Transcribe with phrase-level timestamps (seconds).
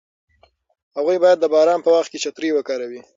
[0.97, 3.01] هغوی باید د باران په وخت کې چترۍ وکاروي.